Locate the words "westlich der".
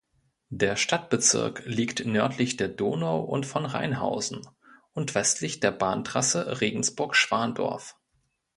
5.13-5.69